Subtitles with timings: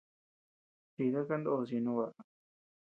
[0.93, 2.19] Chida kandos ñeʼe no baʼa.